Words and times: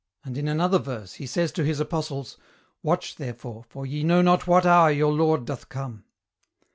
And 0.23 0.35
in 0.35 0.47
another 0.47 0.79
verse 0.79 1.13
He 1.13 1.27
says 1.27 1.51
to 1.51 1.63
His 1.63 1.79
apostles, 1.79 2.37
'Watch, 2.81 3.17
therefore, 3.17 3.65
for 3.69 3.85
ye 3.85 4.03
know 4.03 4.23
not 4.23 4.47
what 4.47 4.65
hour 4.65 4.89
your 4.89 5.13
Lord 5.13 5.45
doth 5.45 5.69
come.' 5.69 6.05